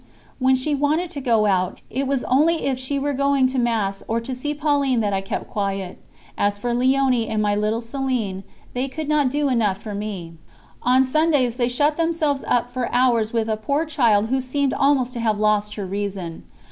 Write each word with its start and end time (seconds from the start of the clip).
When 0.39 0.55
she 0.55 0.73
wanted 0.73 1.11
to 1.11 1.21
go 1.21 1.45
out, 1.45 1.79
it 1.91 2.07
was 2.07 2.23
only 2.23 2.65
if 2.65 2.79
she 2.79 2.97
were 2.97 3.13
going 3.13 3.45
to 3.45 3.59
Mass 3.59 4.01
or 4.07 4.19
to 4.19 4.33
see 4.33 4.55
Pauline 4.55 4.99
that 5.01 5.13
I 5.13 5.21
kept 5.21 5.47
quiet. 5.51 5.99
As 6.39 6.57
for 6.57 6.73
Léonie 6.73 7.29
and 7.29 7.39
my 7.39 7.53
little 7.55 7.81
Céline, 7.81 8.41
they 8.73 8.87
could 8.87 9.07
not 9.07 9.29
do 9.29 9.47
enough 9.47 9.79
for 9.79 9.93
me. 9.93 10.33
On 10.81 11.03
Sundays 11.03 11.57
they 11.57 11.69
shut 11.69 11.97
themselves 11.97 12.43
up 12.47 12.73
for 12.73 12.91
hours 12.91 13.31
with 13.31 13.47
a 13.47 13.57
poor 13.57 13.85
child 13.85 14.29
who 14.29 14.41
seemed 14.41 14.73
almost 14.73 15.13
to 15.13 15.19
have 15.19 15.37
lost 15.37 15.75
her 15.75 15.85
reason. 15.85 16.45